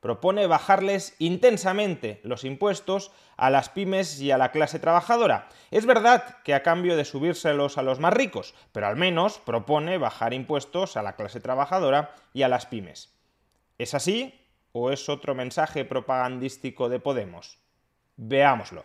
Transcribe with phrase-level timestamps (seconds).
[0.00, 5.48] Propone bajarles intensamente los impuestos a las pymes y a la clase trabajadora.
[5.70, 9.98] Es verdad que a cambio de subírselos a los más ricos, pero al menos propone
[9.98, 13.14] bajar impuestos a la clase trabajadora y a las pymes.
[13.78, 14.34] ¿Es así
[14.72, 17.58] o es otro mensaje propagandístico de Podemos?
[18.16, 18.84] Veámoslo.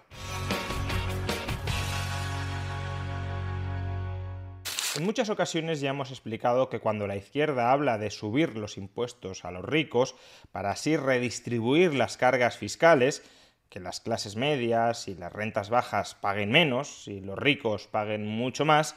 [4.95, 9.43] En muchas ocasiones ya hemos explicado que cuando la izquierda habla de subir los impuestos
[9.43, 10.15] a los ricos
[10.53, 13.21] para así redistribuir las cargas fiscales,
[13.69, 18.63] que las clases medias y las rentas bajas paguen menos y los ricos paguen mucho
[18.63, 18.95] más,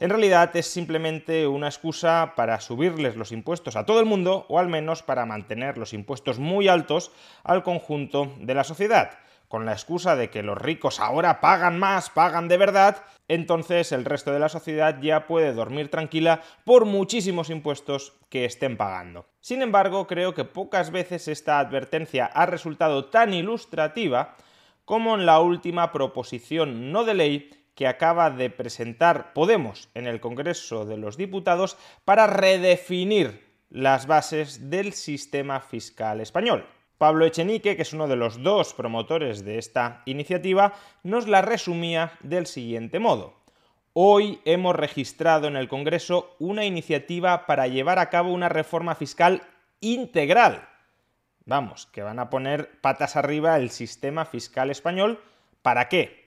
[0.00, 4.58] en realidad es simplemente una excusa para subirles los impuestos a todo el mundo o
[4.58, 9.72] al menos para mantener los impuestos muy altos al conjunto de la sociedad con la
[9.72, 14.38] excusa de que los ricos ahora pagan más, pagan de verdad, entonces el resto de
[14.38, 19.26] la sociedad ya puede dormir tranquila por muchísimos impuestos que estén pagando.
[19.40, 24.36] Sin embargo, creo que pocas veces esta advertencia ha resultado tan ilustrativa
[24.84, 30.20] como en la última proposición no de ley que acaba de presentar Podemos en el
[30.20, 36.66] Congreso de los Diputados para redefinir las bases del sistema fiscal español.
[36.98, 42.12] Pablo Echenique, que es uno de los dos promotores de esta iniciativa, nos la resumía
[42.20, 43.34] del siguiente modo.
[43.92, 49.42] Hoy hemos registrado en el Congreso una iniciativa para llevar a cabo una reforma fiscal
[49.80, 50.68] integral.
[51.46, 55.20] Vamos, que van a poner patas arriba el sistema fiscal español.
[55.62, 56.24] ¿Para qué?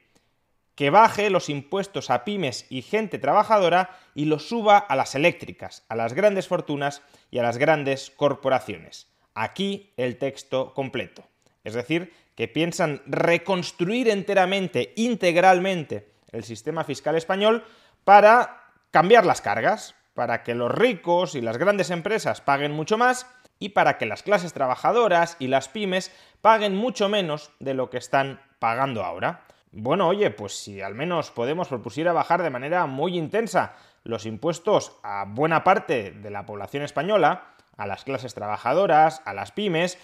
[0.75, 5.85] Que baje los impuestos a pymes y gente trabajadora y los suba a las eléctricas,
[5.88, 7.01] a las grandes fortunas
[7.31, 11.24] y a las grandes corporaciones aquí el texto completo.
[11.64, 17.64] Es decir, que piensan reconstruir enteramente, integralmente, el sistema fiscal español
[18.03, 23.28] para cambiar las cargas, para que los ricos y las grandes empresas paguen mucho más
[23.59, 26.12] y para que las clases trabajadoras y las pymes
[26.42, 29.46] paguen mucho menos de lo que están pagando ahora.
[29.72, 34.94] Bueno, oye, pues si al menos Podemos propusiera bajar de manera muy intensa los impuestos
[35.04, 39.97] a buena parte de la población española, a las clases trabajadoras, a las pymes,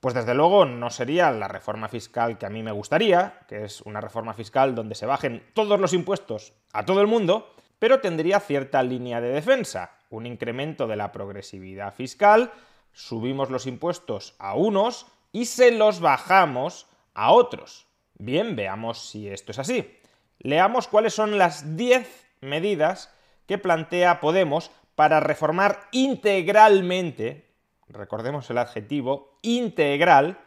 [0.00, 3.80] pues desde luego no sería la reforma fiscal que a mí me gustaría, que es
[3.82, 8.40] una reforma fiscal donde se bajen todos los impuestos a todo el mundo, pero tendría
[8.40, 12.52] cierta línea de defensa, un incremento de la progresividad fiscal,
[12.92, 17.86] subimos los impuestos a unos y se los bajamos a otros.
[18.18, 19.98] Bien, veamos si esto es así.
[20.38, 22.08] Leamos cuáles son las 10
[22.40, 23.12] medidas
[23.46, 27.44] que plantea Podemos para reformar integralmente,
[27.88, 30.38] recordemos el adjetivo, integral,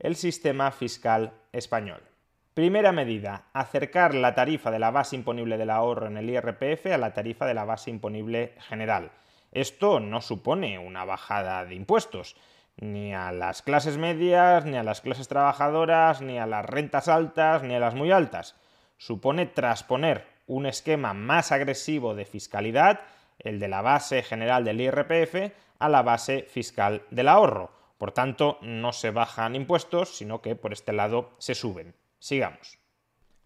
[0.00, 2.02] el sistema fiscal español.
[2.54, 6.98] Primera medida, acercar la tarifa de la base imponible del ahorro en el IRPF a
[6.98, 9.12] la tarifa de la base imponible general.
[9.52, 12.36] Esto no supone una bajada de impuestos,
[12.76, 17.62] ni a las clases medias, ni a las clases trabajadoras, ni a las rentas altas,
[17.62, 18.56] ni a las muy altas.
[18.98, 23.00] Supone trasponer un esquema más agresivo de fiscalidad
[23.38, 27.72] el de la base general del IRPF a la base fiscal del ahorro.
[27.98, 31.94] Por tanto, no se bajan impuestos, sino que por este lado se suben.
[32.18, 32.78] Sigamos.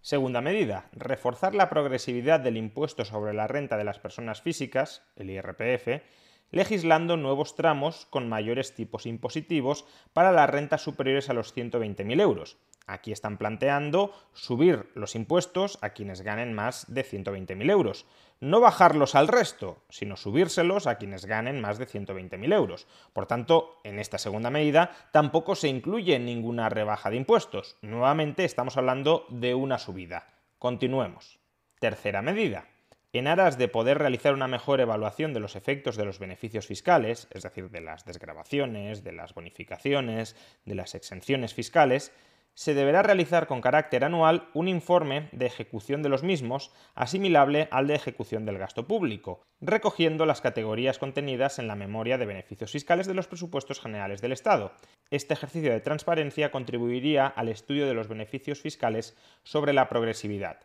[0.01, 5.31] Segunda medida, reforzar la progresividad del impuesto sobre la renta de las personas físicas, el
[5.31, 6.03] IRPF,
[6.51, 12.57] legislando nuevos tramos con mayores tipos impositivos para las rentas superiores a los 120.000 euros.
[12.87, 18.07] Aquí están planteando subir los impuestos a quienes ganen más de 120.000 euros.
[18.41, 22.87] No bajarlos al resto, sino subírselos a quienes ganen más de 120.000 euros.
[23.13, 27.77] Por tanto, en esta segunda medida tampoco se incluye ninguna rebaja de impuestos.
[27.83, 30.27] Nuevamente estamos hablando de una subida.
[30.59, 31.41] Continuemos.
[31.81, 32.67] Tercera medida
[33.13, 37.27] en aras de poder realizar una mejor evaluación de los efectos de los beneficios fiscales,
[37.31, 42.13] es decir, de las desgrabaciones, de las bonificaciones, de las exenciones fiscales,
[42.59, 47.87] se deberá realizar con carácter anual un informe de ejecución de los mismos asimilable al
[47.87, 53.07] de ejecución del gasto público, recogiendo las categorías contenidas en la memoria de beneficios fiscales
[53.07, 54.73] de los presupuestos generales del Estado.
[55.13, 60.59] Este ejercicio de transparencia contribuiría al estudio de los beneficios fiscales sobre la progresividad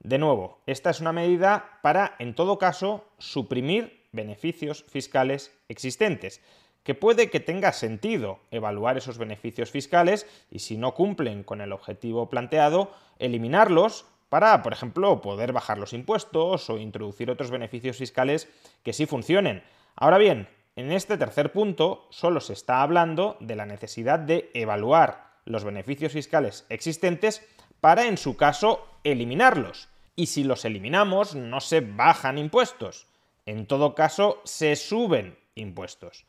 [0.00, 6.40] De nuevo, esta es una medida para, en todo caso, suprimir beneficios fiscales existentes,
[6.82, 11.72] que puede que tenga sentido evaluar esos beneficios fiscales y si no cumplen con el
[11.72, 18.48] objetivo planteado, eliminarlos para, por ejemplo, poder bajar los impuestos o introducir otros beneficios fiscales
[18.82, 19.62] que sí funcionen.
[19.96, 25.28] Ahora bien, en este tercer punto solo se está hablando de la necesidad de evaluar
[25.44, 27.46] los beneficios fiscales existentes
[27.80, 29.88] para, en su caso, eliminarlos.
[30.14, 33.06] Y si los eliminamos, no se bajan impuestos.
[33.46, 36.27] En todo caso, se suben impuestos.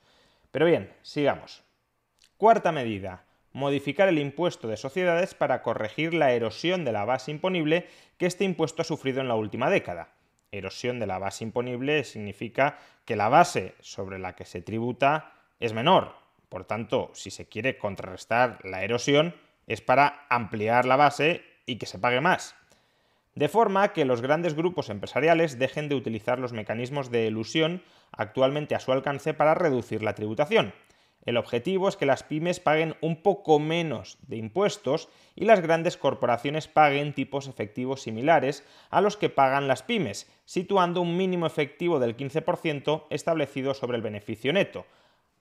[0.52, 1.64] Pero bien, sigamos.
[2.38, 7.88] Cuarta medida modificar el impuesto de sociedades para corregir la erosión de la base imponible
[8.18, 10.14] que este impuesto ha sufrido en la última década.
[10.52, 15.74] Erosión de la base imponible significa que la base sobre la que se tributa es
[15.74, 16.16] menor.
[16.48, 19.36] Por tanto, si se quiere contrarrestar la erosión,
[19.68, 22.56] es para ampliar la base y que se pague más.
[23.36, 28.76] De forma que los grandes grupos empresariales dejen de utilizar los mecanismos de elusión actualmente
[28.76, 30.74] a su alcance para reducir la tributación.
[31.26, 35.98] El objetivo es que las pymes paguen un poco menos de impuestos y las grandes
[35.98, 42.00] corporaciones paguen tipos efectivos similares a los que pagan las pymes, situando un mínimo efectivo
[42.00, 44.86] del 15% establecido sobre el beneficio neto.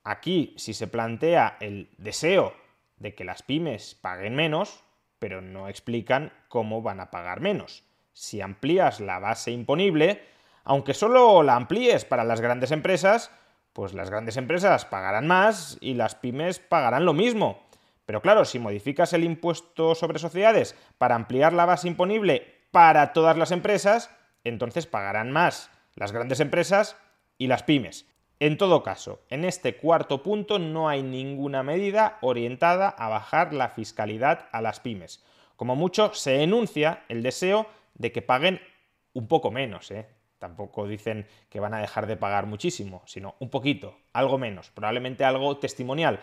[0.03, 2.55] Aquí, si se plantea el deseo
[2.97, 4.83] de que las pymes paguen menos,
[5.19, 7.85] pero no explican cómo van a pagar menos.
[8.13, 10.23] Si amplías la base imponible,
[10.65, 13.31] aunque solo la amplíes para las grandes empresas,
[13.73, 17.67] pues las grandes empresas pagarán más y las pymes pagarán lo mismo.
[18.07, 23.37] Pero claro, si modificas el impuesto sobre sociedades para ampliar la base imponible para todas
[23.37, 24.11] las empresas,
[24.45, 26.97] entonces pagarán más las grandes empresas
[27.37, 28.07] y las pymes.
[28.41, 33.71] En todo caso, en este cuarto punto no hay ninguna medida orientada a bajar la
[33.71, 35.25] fiscalidad a las pymes.
[35.57, 38.61] Como mucho, se enuncia el deseo de que paguen
[39.13, 40.07] un poco menos, ¿eh?
[40.39, 45.25] Tampoco dicen que van a dejar de pagar muchísimo, sino un poquito, algo menos, probablemente
[45.25, 46.21] algo testimonial.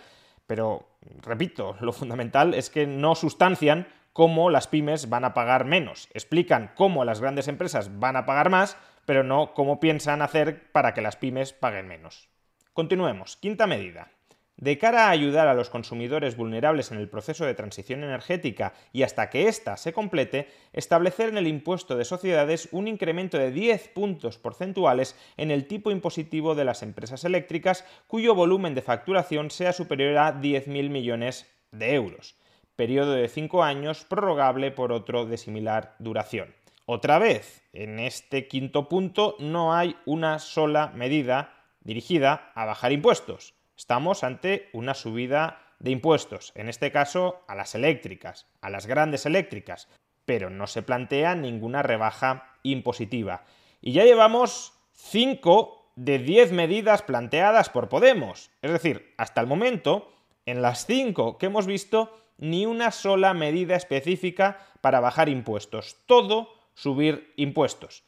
[0.47, 0.87] Pero,
[1.21, 6.07] repito, lo fundamental es que no sustancian cómo las pymes van a pagar menos.
[6.13, 10.93] Explican cómo las grandes empresas van a pagar más, pero no cómo piensan hacer para
[10.93, 12.29] que las pymes paguen menos.
[12.73, 13.37] Continuemos.
[13.37, 14.11] Quinta medida.
[14.57, 19.03] De cara a ayudar a los consumidores vulnerables en el proceso de transición energética y
[19.03, 23.89] hasta que ésta se complete, establecer en el impuesto de sociedades un incremento de 10
[23.89, 29.73] puntos porcentuales en el tipo impositivo de las empresas eléctricas cuyo volumen de facturación sea
[29.73, 32.37] superior a 10.000 millones de euros.
[32.77, 36.55] Periodo de 5 años prorrogable por otro de similar duración.
[36.85, 43.55] Otra vez, en este quinto punto no hay una sola medida dirigida a bajar impuestos
[43.77, 49.25] Estamos ante una subida de impuestos, en este caso a las eléctricas, a las grandes
[49.25, 49.89] eléctricas,
[50.25, 53.43] pero no se plantea ninguna rebaja impositiva.
[53.81, 58.49] Y ya llevamos 5 de 10 medidas planteadas por Podemos.
[58.61, 60.09] Es decir, hasta el momento,
[60.45, 65.97] en las 5 que hemos visto, ni una sola medida específica para bajar impuestos.
[66.05, 68.03] Todo subir impuestos.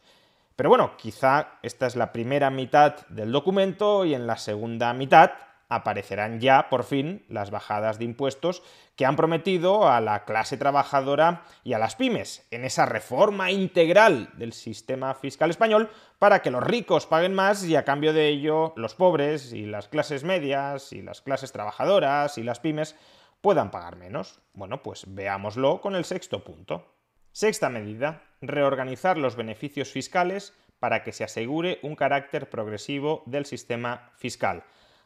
[0.56, 5.31] Pero bueno, quizá esta es la primera mitad del documento y en la segunda mitad
[5.69, 8.64] aparecerán ya, por fin, las bajadas de impuestos
[8.96, 14.30] que han prometido a la clase trabajadora y a las pymes en esa reforma integral
[14.34, 15.90] del sistema fiscal español
[16.20, 19.88] para que los ricos paguen más y a cambio de ello los pobres y las
[19.88, 22.96] clases medias y las clases trabajadoras y las pymes
[23.41, 24.39] puedan pagar menos.
[24.53, 26.97] Bueno, pues veámoslo con el sexto punto.
[27.38, 34.10] Sexta medida, reorganizar los beneficios fiscales para que se asegure un carácter progresivo del sistema
[34.17, 34.63] fiscal.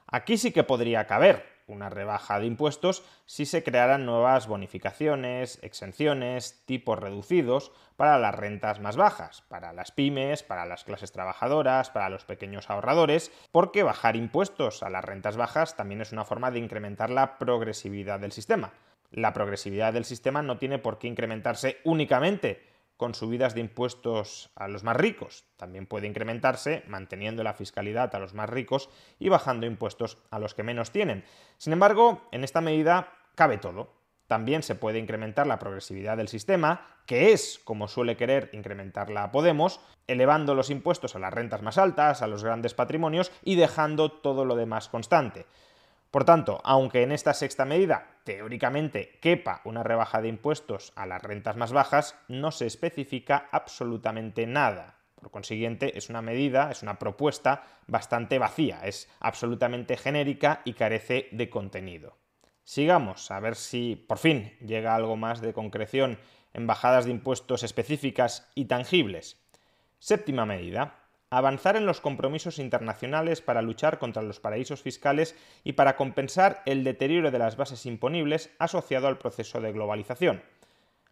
[0.08, 6.64] Aquí sí que podría caber una rebaja de impuestos si se crearan nuevas bonificaciones, exenciones,
[6.66, 12.08] tipos reducidos para las rentas más bajas, para las pymes, para las clases trabajadoras, para
[12.08, 16.60] los pequeños ahorradores, porque bajar impuestos a las rentas bajas también es una forma de
[16.60, 18.72] incrementar la progresividad del sistema.
[19.12, 24.68] La progresividad del sistema no tiene por qué incrementarse únicamente con subidas de impuestos a
[24.68, 25.44] los más ricos.
[25.58, 30.54] También puede incrementarse manteniendo la fiscalidad a los más ricos y bajando impuestos a los
[30.54, 31.26] que menos tienen.
[31.58, 33.94] Sin embargo, en esta medida cabe todo.
[34.28, 39.82] También se puede incrementar la progresividad del sistema, que es como suele querer incrementarla Podemos,
[40.08, 44.46] elevando los impuestos a las rentas más altas, a los grandes patrimonios y dejando todo
[44.46, 45.48] lo demás constante.
[46.12, 51.24] Por tanto, aunque en esta sexta medida teóricamente quepa una rebaja de impuestos a las
[51.24, 54.98] rentas más bajas, no se especifica absolutamente nada.
[55.16, 61.30] Por consiguiente, es una medida, es una propuesta bastante vacía, es absolutamente genérica y carece
[61.32, 62.18] de contenido.
[62.64, 66.20] Sigamos a ver si por fin llega algo más de concreción
[66.54, 69.42] en bajadas de impuestos específicas y tangibles.
[70.00, 71.01] Séptima medida.
[71.34, 75.34] Avanzar en los compromisos internacionales para luchar contra los paraísos fiscales
[75.64, 80.44] y para compensar el deterioro de las bases imponibles asociado al proceso de globalización.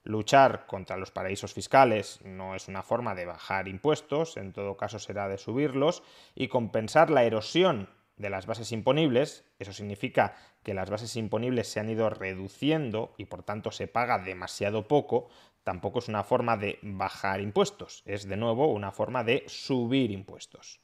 [0.03, 4.99] Luchar contra los paraísos fiscales no es una forma de bajar impuestos, en todo caso
[4.99, 6.03] será de subirlos,
[6.35, 11.79] y compensar la erosión de las bases imponibles, eso significa que las bases imponibles se
[11.79, 15.29] han ido reduciendo y por tanto se paga demasiado poco,
[15.63, 20.79] tampoco es una forma de bajar impuestos, es de nuevo una forma de subir impuestos.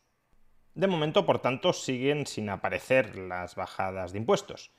[0.74, 4.72] De momento, por tanto, siguen sin aparecer las bajadas de impuestos.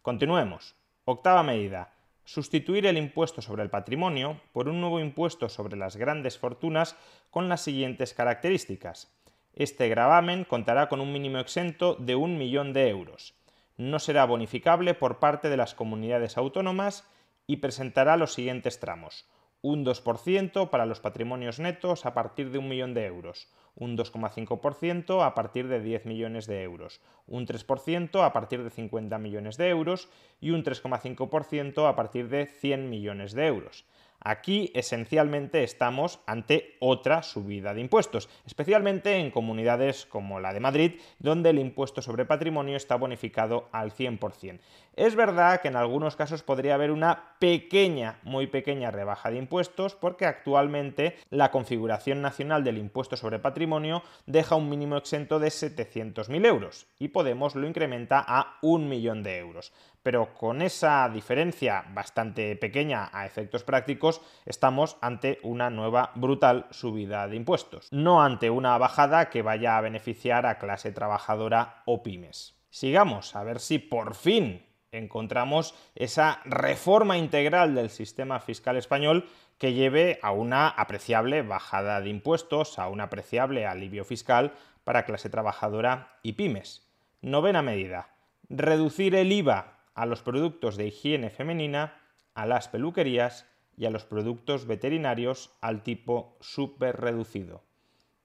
[0.00, 0.74] Continuemos.
[1.04, 1.92] Octava medida
[2.24, 6.96] sustituir el impuesto sobre el patrimonio por un nuevo impuesto sobre las grandes fortunas
[7.30, 9.12] con las siguientes características.
[9.54, 13.34] Este gravamen contará con un mínimo exento de un millón de euros.
[13.76, 17.06] No será bonificable por parte de las comunidades autónomas
[17.46, 19.26] y presentará los siguientes tramos
[19.62, 25.24] un 2% para los patrimonios netos a partir de un millón de euros, un 2,5%
[25.24, 29.68] a partir de 10 millones de euros, un 3% a partir de 50 millones de
[29.68, 30.08] euros
[30.40, 33.86] y un 3,5% a partir de 100 millones de euros.
[34.24, 41.00] Aquí esencialmente estamos ante otra subida de impuestos, especialmente en comunidades como la de Madrid,
[41.18, 44.60] donde el impuesto sobre patrimonio está bonificado al 100%.
[44.94, 49.94] Es verdad que en algunos casos podría haber una pequeña, muy pequeña rebaja de impuestos,
[49.94, 56.46] porque actualmente la configuración nacional del impuesto sobre patrimonio deja un mínimo exento de 700.000
[56.46, 62.56] euros y Podemos lo incrementa a un millón de euros pero con esa diferencia bastante
[62.56, 68.76] pequeña a efectos prácticos, estamos ante una nueva brutal subida de impuestos, no ante una
[68.78, 72.56] bajada que vaya a beneficiar a clase trabajadora o pymes.
[72.70, 79.28] Sigamos a ver si por fin encontramos esa reforma integral del sistema fiscal español
[79.58, 84.52] que lleve a una apreciable bajada de impuestos, a un apreciable alivio fiscal
[84.84, 86.90] para clase trabajadora y pymes.
[87.20, 88.08] Novena medida.
[88.48, 92.00] Reducir el IVA a los productos de higiene femenina,
[92.34, 93.46] a las peluquerías
[93.76, 97.64] y a los productos veterinarios al tipo super reducido.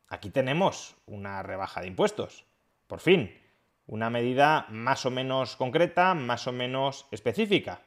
[0.07, 2.45] Aquí tenemos una rebaja de impuestos.
[2.88, 3.38] Por fin,
[3.86, 7.81] una medida más o menos concreta, más o menos específica.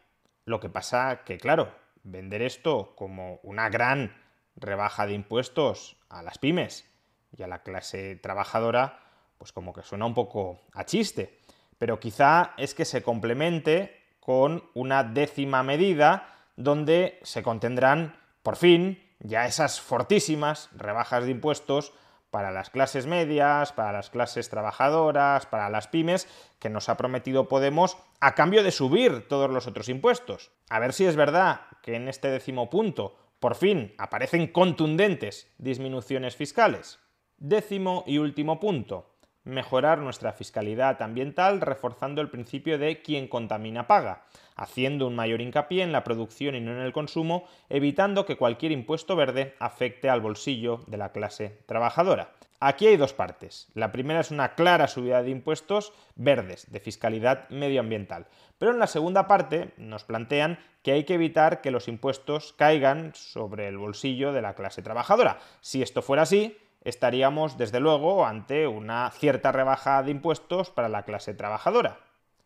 [0.44, 4.16] Lo que pasa que, claro, vender esto como una gran
[4.56, 6.90] rebaja de impuestos a las pymes
[7.36, 8.98] y a la clase trabajadora,
[9.38, 11.39] pues como que suena un poco a chiste
[11.80, 19.02] pero quizá es que se complemente con una décima medida donde se contendrán, por fin,
[19.18, 21.94] ya esas fortísimas rebajas de impuestos
[22.30, 27.48] para las clases medias, para las clases trabajadoras, para las pymes, que nos ha prometido
[27.48, 30.50] Podemos a cambio de subir todos los otros impuestos.
[30.68, 36.36] A ver si es verdad que en este décimo punto, por fin, aparecen contundentes disminuciones
[36.36, 36.98] fiscales.
[37.38, 39.09] Décimo y último punto
[39.44, 44.24] mejorar nuestra fiscalidad ambiental reforzando el principio de quien contamina paga,
[44.56, 48.72] haciendo un mayor hincapié en la producción y no en el consumo, evitando que cualquier
[48.72, 52.32] impuesto verde afecte al bolsillo de la clase trabajadora.
[52.62, 53.68] Aquí hay dos partes.
[53.72, 58.26] La primera es una clara subida de impuestos verdes, de fiscalidad medioambiental.
[58.58, 63.14] Pero en la segunda parte nos plantean que hay que evitar que los impuestos caigan
[63.14, 65.38] sobre el bolsillo de la clase trabajadora.
[65.62, 71.04] Si esto fuera así, estaríamos desde luego ante una cierta rebaja de impuestos para la
[71.04, 71.98] clase trabajadora.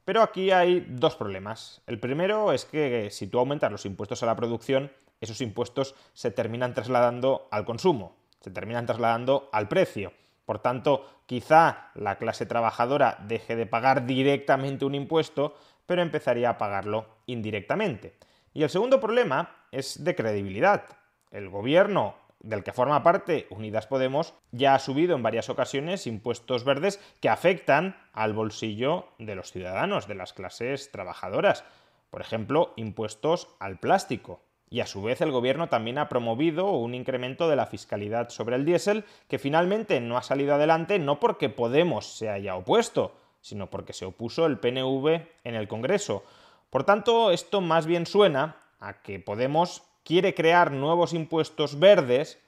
[0.05, 1.83] Pero aquí hay dos problemas.
[1.87, 6.31] El primero es que si tú aumentas los impuestos a la producción, esos impuestos se
[6.31, 10.13] terminan trasladando al consumo, se terminan trasladando al precio.
[10.45, 15.55] Por tanto, quizá la clase trabajadora deje de pagar directamente un impuesto,
[15.87, 18.19] pero empezaría a pagarlo indirectamente.
[18.53, 20.85] Y el segundo problema es de credibilidad.
[21.31, 22.15] El gobierno
[22.45, 27.29] del que forma parte Unidas Podemos, ya ha subido en varias ocasiones impuestos verdes que
[27.29, 31.65] afectan al bolsillo de los ciudadanos, de las clases trabajadoras.
[32.11, 34.41] Por ejemplo, impuestos al plástico.
[34.71, 38.57] Y a su vez el gobierno también ha promovido un incremento de la fiscalidad sobre
[38.57, 43.71] el diésel que finalmente no ha salido adelante no porque Podemos se haya opuesto, sino
[43.71, 46.25] porque se opuso el PNV en el Congreso.
[46.71, 52.39] Por tanto, esto más bien suena a que Podemos quiere crear nuevos impuestos verdes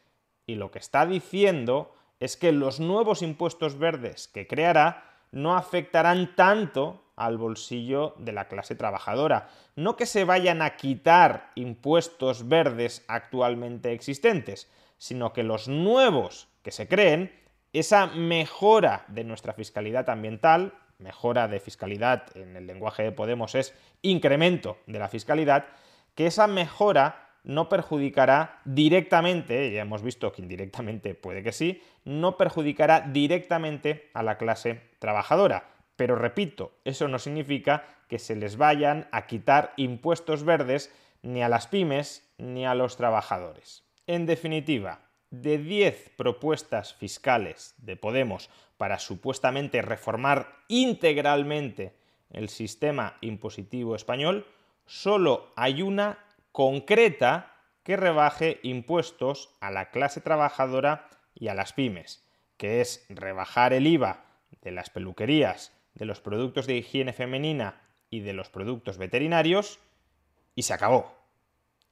[0.47, 6.35] y lo que está diciendo es que los nuevos impuestos verdes que creará no afectarán
[6.37, 9.49] tanto al bolsillo de la clase trabajadora.
[9.75, 16.71] No que se vayan a quitar impuestos verdes actualmente existentes, sino que los nuevos que
[16.71, 17.33] se creen,
[17.73, 23.75] esa mejora de nuestra fiscalidad ambiental, mejora de fiscalidad en el lenguaje de Podemos es
[24.03, 25.67] incremento de la fiscalidad,
[26.15, 32.37] que esa mejora no perjudicará directamente, ya hemos visto que indirectamente puede que sí, no
[32.37, 35.71] perjudicará directamente a la clase trabajadora.
[35.95, 41.49] Pero repito, eso no significa que se les vayan a quitar impuestos verdes ni a
[41.49, 43.85] las pymes ni a los trabajadores.
[44.09, 45.01] En definitiva,
[45.31, 51.95] de 10 propuestas fiscales de Podemos para supuestamente reformar integralmente
[52.31, 54.47] el sistema impositivo español,
[54.85, 56.26] solo hay una
[56.57, 63.75] concreta que rebaje impuestos a la clase trabajadora y a las pymes, que es rebajar
[63.75, 64.25] el IVA
[64.63, 69.81] de las peluquerías, de los productos de higiene femenina y de los productos veterinarios,
[70.55, 71.15] y se acabó.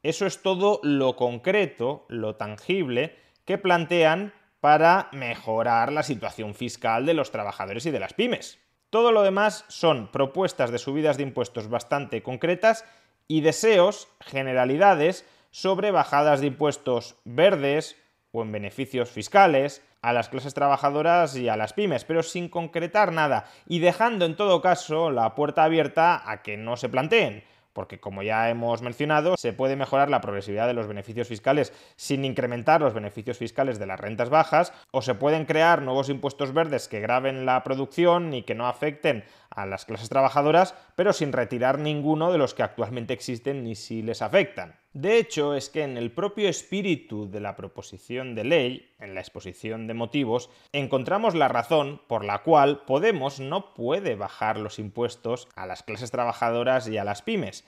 [0.02, 7.12] Eso es todo lo concreto, lo tangible que plantean para mejorar la situación fiscal de
[7.12, 8.58] los trabajadores y de las pymes.
[8.88, 12.86] Todo lo demás son propuestas de subidas de impuestos bastante concretas
[13.28, 17.96] y deseos, generalidades, sobre bajadas de impuestos verdes
[18.32, 23.12] o en beneficios fiscales a las clases trabajadoras y a las pymes, pero sin concretar
[23.12, 28.00] nada y dejando en todo caso la puerta abierta a que no se planteen porque
[28.00, 32.80] como ya hemos mencionado, se puede mejorar la progresividad de los beneficios fiscales sin incrementar
[32.80, 37.00] los beneficios fiscales de las rentas bajas, o se pueden crear nuevos impuestos verdes que
[37.00, 42.32] graben la producción y que no afecten a las clases trabajadoras, pero sin retirar ninguno
[42.32, 44.76] de los que actualmente existen ni si les afectan.
[44.92, 49.20] De hecho, es que en el propio espíritu de la proposición de ley, en la
[49.20, 55.48] exposición de motivos, encontramos la razón por la cual Podemos no puede bajar los impuestos
[55.56, 57.64] a las clases trabajadoras y a las pymes.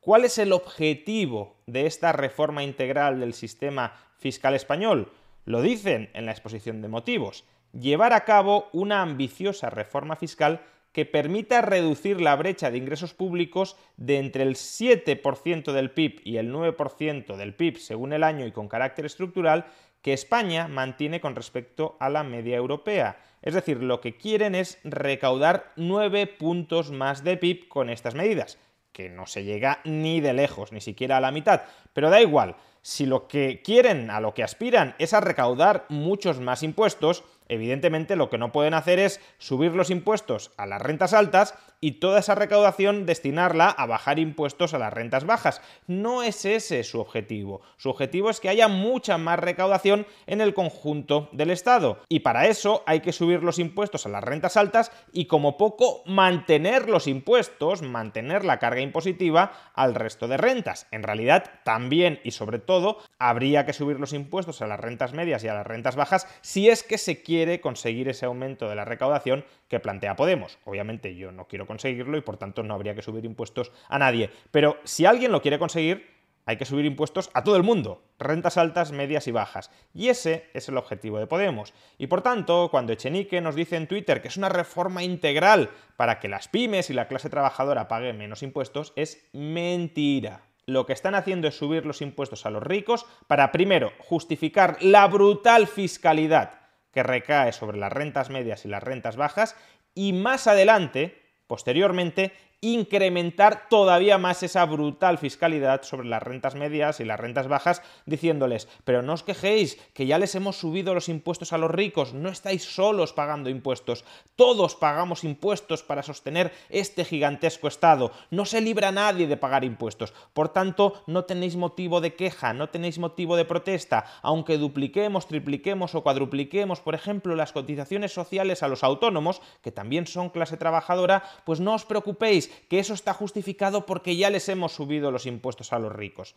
[0.00, 5.12] ¿Cuál es el objetivo de esta reforma integral del sistema fiscal español?
[5.44, 7.44] Lo dicen en la exposición de motivos.
[7.72, 13.76] Llevar a cabo una ambiciosa reforma fiscal que permita reducir la brecha de ingresos públicos
[13.96, 18.52] de entre el 7% del PIB y el 9% del PIB según el año y
[18.52, 19.66] con carácter estructural
[20.02, 23.20] que España mantiene con respecto a la media europea.
[23.42, 28.58] Es decir, lo que quieren es recaudar 9 puntos más de PIB con estas medidas,
[28.92, 31.62] que no se llega ni de lejos, ni siquiera a la mitad.
[31.92, 36.40] Pero da igual, si lo que quieren, a lo que aspiran, es a recaudar muchos
[36.40, 41.12] más impuestos, evidentemente lo que no pueden hacer es subir los impuestos a las rentas
[41.12, 45.62] altas y toda esa recaudación destinarla a bajar impuestos a las rentas bajas.
[45.86, 47.62] No es ese su objetivo.
[47.78, 52.00] Su objetivo es que haya mucha más recaudación en el conjunto del Estado.
[52.08, 56.02] Y para eso hay que subir los impuestos a las rentas altas y como poco
[56.06, 60.86] mantener los impuestos, mantener la carga impositiva al resto de rentas.
[60.90, 65.42] En realidad también y sobre todo habría que subir los impuestos a las rentas medias
[65.44, 68.74] y a las rentas bajas si es que se quiere quiere conseguir ese aumento de
[68.74, 70.58] la recaudación que plantea Podemos.
[70.66, 74.28] Obviamente yo no quiero conseguirlo y por tanto no habría que subir impuestos a nadie.
[74.50, 76.06] Pero si alguien lo quiere conseguir,
[76.44, 79.70] hay que subir impuestos a todo el mundo, rentas altas, medias y bajas.
[79.94, 81.72] Y ese es el objetivo de Podemos.
[81.96, 86.20] Y por tanto, cuando Echenique nos dice en Twitter que es una reforma integral para
[86.20, 90.42] que las pymes y la clase trabajadora paguen menos impuestos, es mentira.
[90.66, 95.06] Lo que están haciendo es subir los impuestos a los ricos para, primero, justificar la
[95.08, 96.59] brutal fiscalidad
[96.92, 99.56] que recae sobre las rentas medias y las rentas bajas
[99.94, 107.04] y más adelante, posteriormente, incrementar todavía más esa brutal fiscalidad sobre las rentas medias y
[107.06, 111.54] las rentas bajas, diciéndoles, pero no os quejéis, que ya les hemos subido los impuestos
[111.54, 114.04] a los ricos, no estáis solos pagando impuestos,
[114.36, 120.12] todos pagamos impuestos para sostener este gigantesco Estado, no se libra nadie de pagar impuestos,
[120.34, 125.94] por tanto, no tenéis motivo de queja, no tenéis motivo de protesta, aunque dupliquemos, tripliquemos
[125.94, 131.22] o cuadrupliquemos, por ejemplo, las cotizaciones sociales a los autónomos, que también son clase trabajadora,
[131.46, 135.72] pues no os preocupéis, que eso está justificado porque ya les hemos subido los impuestos
[135.72, 136.34] a los ricos.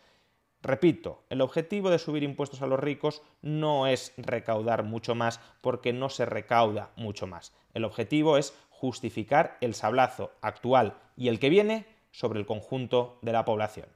[0.61, 5.91] Repito, el objetivo de subir impuestos a los ricos no es recaudar mucho más porque
[5.91, 7.53] no se recauda mucho más.
[7.73, 13.33] El objetivo es justificar el sablazo actual y el que viene sobre el conjunto de
[13.33, 13.87] la población.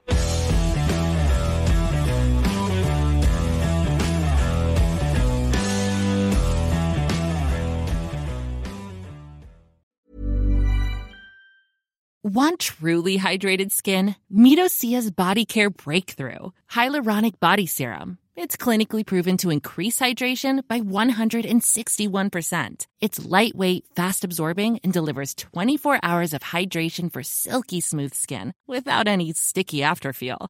[12.28, 14.18] Want truly hydrated skin?
[14.30, 18.18] Medocia's Body Care Breakthrough Hyaluronic Body Serum.
[18.36, 22.86] It's clinically proven to increase hydration by 161%.
[23.00, 29.08] It's lightweight, fast absorbing, and delivers 24 hours of hydration for silky smooth skin without
[29.08, 30.50] any sticky afterfeel.